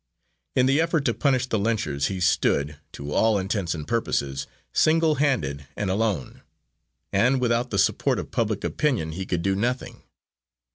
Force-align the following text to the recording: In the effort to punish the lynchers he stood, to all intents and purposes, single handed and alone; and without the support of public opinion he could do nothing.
In 0.55 0.65
the 0.65 0.81
effort 0.81 1.05
to 1.05 1.13
punish 1.13 1.45
the 1.45 1.59
lynchers 1.59 2.07
he 2.07 2.19
stood, 2.19 2.77
to 2.93 3.11
all 3.13 3.37
intents 3.37 3.75
and 3.75 3.87
purposes, 3.87 4.47
single 4.73 5.13
handed 5.21 5.67
and 5.75 5.91
alone; 5.91 6.41
and 7.13 7.39
without 7.39 7.69
the 7.69 7.77
support 7.77 8.17
of 8.17 8.31
public 8.31 8.63
opinion 8.63 9.11
he 9.11 9.27
could 9.27 9.43
do 9.43 9.55
nothing. 9.55 10.01